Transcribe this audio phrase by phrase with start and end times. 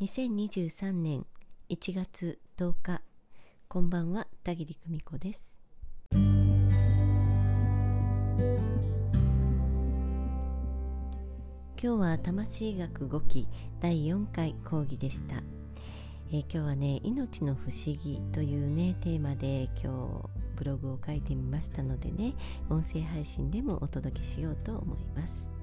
[0.00, 1.24] 2023年
[1.70, 3.00] 1月10日
[3.68, 5.60] こんばんは田切久美子です。
[6.10, 6.18] 今
[11.76, 15.36] 日は魂学5期第4回講義でした、
[16.32, 22.34] えー、今日はね命の不思議というねテーマで今日ブログを書いてみましたのでね
[22.68, 25.53] 音声配信でもお届けしようと思います。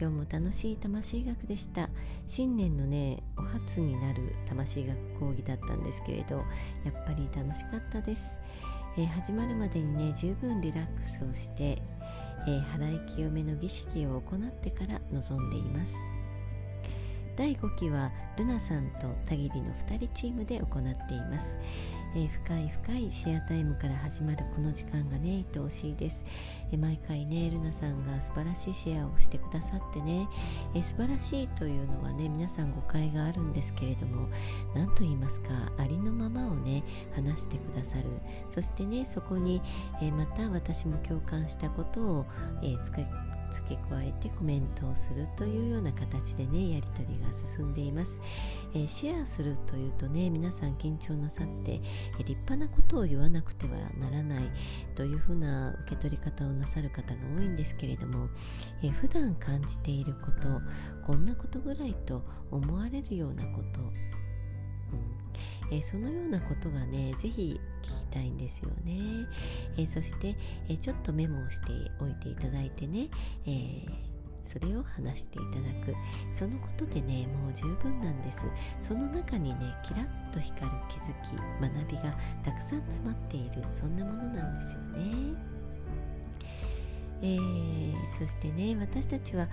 [0.00, 1.90] 今日も楽しい魂学でした。
[2.26, 6.42] 新年のねお初になる魂学講義だったんですけれどや
[6.90, 8.38] っぱり楽しかったです、
[8.96, 11.82] えー、始まるまでにね十分リラックスをして、
[12.46, 15.96] えー、払い清めの儀式を行ってから臨んでいます。
[17.40, 21.56] 第5期はルナさんと田切の2人チームで行っています、
[22.14, 26.26] えー、深い深いシェアタイムから始まるこの時間がね愛おしいです、
[26.70, 30.28] えー、毎回ねルナさんが素晴らしいシェアをしてくださってね、
[30.74, 34.28] えー、素晴らしいというのはね皆さん誤解があるんですけれども
[34.74, 38.04] 何と言いますかありのままをね話してくださる。
[38.50, 39.62] そしてねそこに、
[40.02, 42.26] えまた私も共感したことを、
[42.62, 43.06] え使い
[43.50, 48.20] 付け加えてコメントをするというような形でねやり取りが進んでいます、
[48.74, 51.80] えー、シェアするというとね皆さん緊張なさって、え、
[52.18, 54.50] 立派なことを言わなくてはならない
[54.94, 58.28] というふうな受け取り方をなさる方が多いんですけれども、
[58.82, 60.60] えー、普段感じていること
[61.06, 63.80] こんなことぐらいと思われるようなこと、
[65.72, 67.60] えー、そのようなことがね是非
[68.10, 69.26] たいんですよね、
[69.76, 70.36] えー、そして、
[70.68, 73.08] えちょっとメモをしておいていただいてね、
[73.46, 73.86] え
[74.42, 75.94] それを話していただく。
[76.34, 78.42] そのことでねもう十分なんです。
[78.80, 85.60] その中にねキラッと光る気づき学びがたくさん詰まっているそんなものなんですよね。
[87.22, 89.48] えー、そしてね私たちは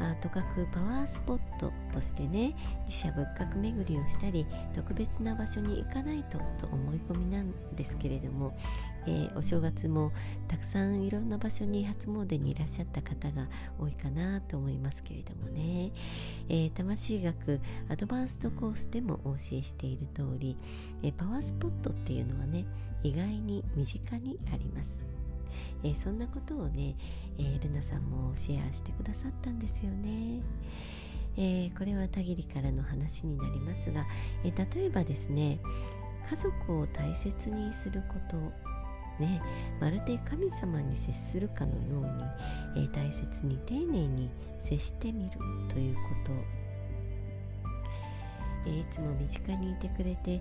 [0.00, 8.56] あとかくパワースポットとしてね自社仏閣巡りをしたり特別な場所に行かないとと思い込みなんですけれども、
[9.06, 10.12] えー、お正月も
[10.48, 15.92] たくさんいろんな場所に初詣にいらっしゃった方が多いかなと思いますけれどもね、
[16.48, 20.56] えー、魂学アドバンストコースでもお教えしている通り、
[21.02, 22.66] えー、パワースポットっていうのはね
[23.02, 25.21] 意外に身近にあります。
[25.84, 26.96] えー、そんなことをね、
[27.38, 30.42] えー、ルナさんもシェアしてくださったんですよね。
[31.36, 34.06] えー、これは田切からの話になりますが、
[34.44, 35.60] えー、例えばですね
[36.28, 38.36] 家族を大切にすること
[39.18, 39.42] ね、
[39.80, 42.00] まるで神様に接するかのよ
[42.74, 45.30] うに、えー、大切に丁寧に接してみる
[45.68, 46.61] ということ
[48.66, 50.40] えいつも身近にいてくれて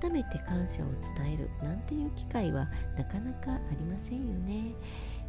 [0.00, 0.86] 改めて感謝を
[1.16, 4.74] 伝えるなんていう機会はなかなかありませんよね。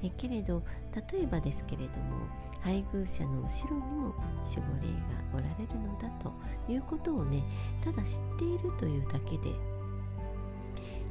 [0.03, 0.63] えけれど
[1.11, 2.25] 例えばですけれども
[2.61, 4.13] 配偶者の後ろにも
[4.43, 6.31] 守護霊がおられるのだと
[6.71, 7.43] いうことをね
[7.83, 9.55] ただ知っているというだけで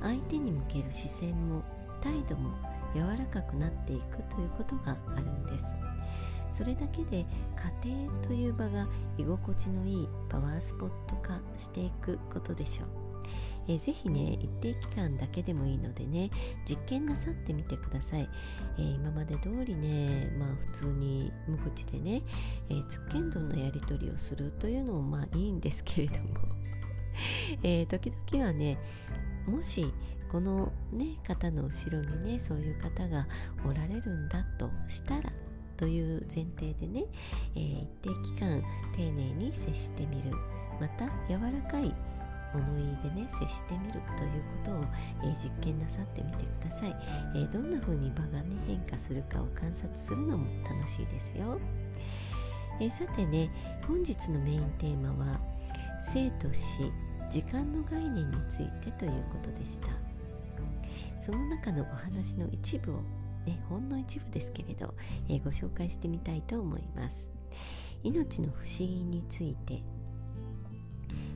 [0.00, 1.62] 相手に向ける視線も
[2.00, 2.50] 態度も
[2.94, 5.76] 柔らかくなっていくということがあるんです。
[6.52, 7.26] それだけで
[7.82, 8.86] 家庭という場が
[9.18, 13.10] 居心地のいいパワースポット化していくことでしょう。
[13.68, 16.30] えー、ぜひね一定期間だけでもいいのでね
[16.68, 18.28] 実験なさってみてください、
[18.78, 22.22] えー、今まで通りねまあ普通に無口でね、
[22.68, 26.20] えー、つっけんどんなやり取りをするというのもまあいいんですけれども
[27.62, 28.78] えー、時々はね
[29.46, 29.92] もし
[30.30, 33.26] このね方の後ろにねそういう方が
[33.64, 35.32] おられるんだとしたら
[35.80, 37.06] という前提でね、
[37.56, 38.62] えー、一定期間
[38.94, 40.30] 丁寧に接してみる。
[40.78, 41.94] また柔らかい
[42.54, 44.84] 物言いでね接してみるということを、
[45.22, 46.96] えー、実験なさってみてください、
[47.34, 51.60] えー、どんな風に場がね変化するかを観察するのも楽しいですよ、
[52.80, 53.50] えー、さてね
[53.86, 55.38] 本日のメインテーマは
[56.00, 56.90] 生と死
[57.30, 59.88] 時間の概念についてということでした。
[61.20, 63.00] その中のお話の一部を
[63.46, 64.94] ね、ほんの一部ですけれど、
[65.28, 67.32] えー、ご紹介してみたいと思います。
[68.02, 69.82] 命の不思議について。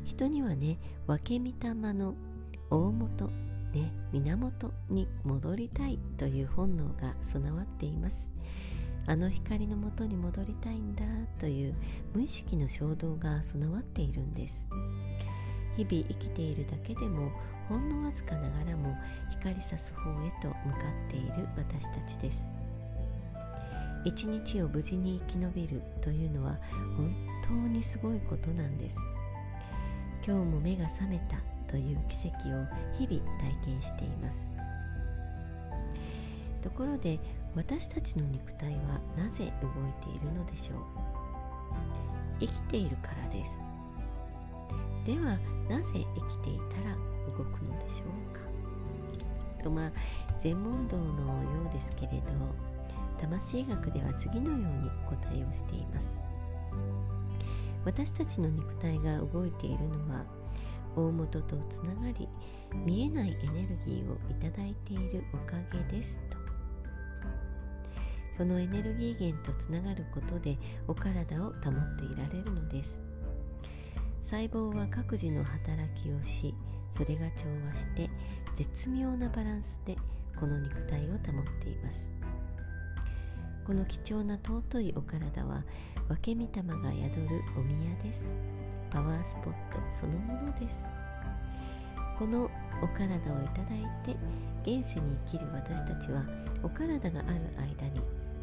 [0.05, 2.15] 人にはね分け御霊の
[2.71, 3.31] 大元
[3.73, 8.31] ね源に戻りたいという本能が備わっています。
[9.07, 11.05] あの光のもとに戻りたいんだ
[11.39, 11.75] という
[12.15, 14.69] 無意識の衝動が備わっているんです。
[15.77, 17.31] 日々生きているだけでも
[17.69, 18.97] ほんのわずかながらも
[19.31, 20.79] 光さす方へと向か
[21.09, 22.53] っている私たちです。
[24.05, 26.59] 一日を無事に生き延びるというのは
[26.97, 28.99] 本当にすごいことなんです。
[30.27, 31.37] 今日も目が覚めた
[31.67, 32.65] という奇跡を
[32.99, 34.51] 日々体験しています。
[36.63, 37.19] ところで
[37.55, 40.79] 私たちの肉体はなぜ動いているのでしょう。
[42.41, 43.65] 生きているからです。
[45.07, 45.39] では
[45.69, 46.97] なぜ生きていたら
[47.27, 48.41] 動くのでしょうか？
[49.63, 49.93] とまあ
[50.39, 52.33] 全問答のようですけれど
[53.19, 56.21] 魂学では次のようにお答えをしています。
[57.85, 60.25] 私たちの肉体が動いているのは
[60.97, 62.29] 大元とつながり
[62.85, 66.39] 見えないエネルギーをいただいているおかげですと。
[68.33, 70.57] そのエネルギー源とつながることで
[70.89, 73.04] お体を保っていられるのです。
[74.25, 76.55] 細胞は各自の働きをし
[76.91, 78.09] それが調和して
[78.55, 79.99] 絶妙なバランスで
[80.41, 81.19] この肉体を保っ
[81.61, 82.11] ています。
[83.67, 85.63] この貴重な尊いお体は
[86.09, 88.35] 分け御霊が宿るお宮です。
[88.91, 90.87] パワースポットそのものです。
[92.19, 92.51] この
[92.81, 94.17] お体をいただいて
[94.63, 96.25] 現世に生きる私たちは
[96.63, 98.01] お体がある間に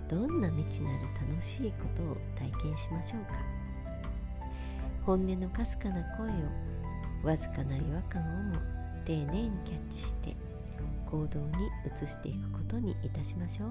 [0.08, 3.61] どんな未知なる楽しいことを体験しましょうか。
[5.06, 6.34] 本音のかすかな声を
[7.24, 8.26] わずかな違和感を
[8.56, 8.56] も
[9.06, 10.36] 丁寧にキャッチして
[11.06, 11.48] 行動に
[11.86, 13.70] 移していくことにいたしましょう。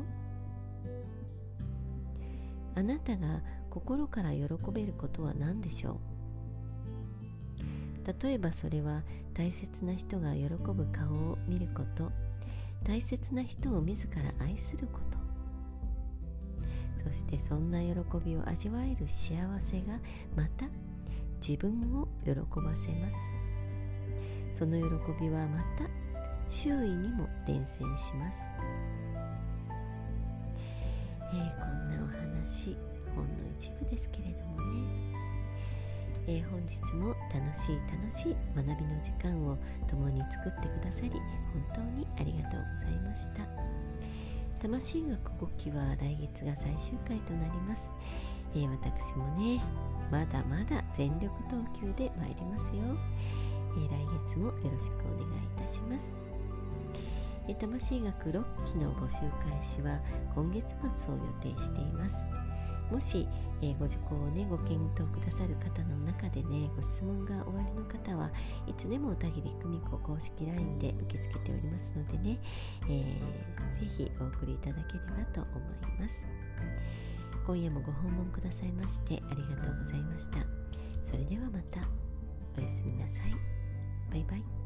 [2.76, 3.40] あなたが
[3.70, 4.42] 心から喜
[4.72, 6.00] べることは何でしょ
[8.04, 8.24] う？
[8.24, 9.02] 例えばそれは
[9.34, 12.10] 大切な人が喜ぶ顔を見ること。
[12.82, 15.18] 大切な人を自ら愛すること。
[16.96, 17.94] そしてそんな喜
[18.24, 19.98] びを味わえる幸せが
[20.36, 20.66] また
[21.40, 23.16] 自分を喜ばせます。
[24.52, 24.84] その喜
[25.20, 25.88] びはまた
[26.48, 28.54] 周囲にも伝染します、
[31.32, 32.76] えー、こんなお話
[33.14, 34.82] ほんの一部ですけれどもね、
[36.26, 39.56] えー、本日も楽しい楽しい学びの時間を
[39.88, 41.20] 共に作ってくださり本
[41.72, 43.46] 当にありがとうございました。
[44.60, 47.94] 魂学5期は来月が最終回となります、
[48.54, 49.60] えー、私もね
[50.10, 52.82] まだまだ全力投球で参りますよ、
[53.76, 56.16] えー、来月もよろしくお願いいたします、
[57.48, 58.32] えー、魂学6
[58.66, 60.00] 期の募集開始は
[60.34, 62.16] 今月末を予定しています。
[62.90, 63.28] もし、
[63.62, 68.30] えー、ご受講をねご検討くださる方の中でねご質問がおありの方は
[68.66, 72.40] いつでも田切久美子公式 LINE で受け付けておりますのでね、
[72.88, 75.50] えー、ぜひお送りいただければと思
[75.96, 76.26] います。
[77.50, 80.38] 今夜もご訪問くださいましてありがとうございました。
[81.02, 81.80] それではまた。
[82.56, 83.34] おやすみなさい。
[84.08, 84.59] バイバイ。